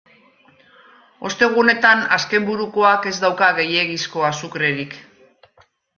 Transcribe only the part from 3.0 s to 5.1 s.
ez dauka gehiegizko azukrerik.